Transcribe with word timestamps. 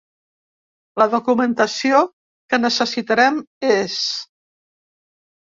La 1.01 1.05
documentació 1.11 1.99
que 2.55 2.59
necessitarem 2.65 3.39
és:. 3.75 4.01